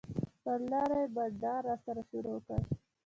[0.43, 2.59] پر لاره یې بنډار راسره شروع کړ.